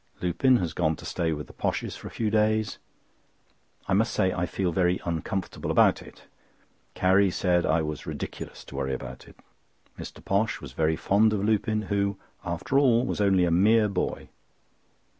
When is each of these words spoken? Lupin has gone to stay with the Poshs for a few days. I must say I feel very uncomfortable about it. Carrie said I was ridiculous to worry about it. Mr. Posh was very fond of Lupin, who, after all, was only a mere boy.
Lupin 0.19 0.57
has 0.57 0.73
gone 0.73 0.95
to 0.95 1.05
stay 1.05 1.31
with 1.31 1.45
the 1.45 1.53
Poshs 1.53 1.95
for 1.95 2.07
a 2.07 2.09
few 2.09 2.31
days. 2.31 2.79
I 3.87 3.93
must 3.93 4.11
say 4.11 4.33
I 4.33 4.47
feel 4.47 4.71
very 4.71 4.99
uncomfortable 5.05 5.69
about 5.69 6.01
it. 6.01 6.23
Carrie 6.95 7.29
said 7.29 7.67
I 7.67 7.83
was 7.83 8.07
ridiculous 8.07 8.63
to 8.65 8.77
worry 8.77 8.95
about 8.95 9.27
it. 9.27 9.35
Mr. 9.99 10.25
Posh 10.25 10.59
was 10.59 10.71
very 10.71 10.95
fond 10.95 11.33
of 11.33 11.43
Lupin, 11.45 11.83
who, 11.83 12.17
after 12.43 12.79
all, 12.79 13.05
was 13.05 13.21
only 13.21 13.45
a 13.45 13.51
mere 13.51 13.87
boy. 13.87 14.29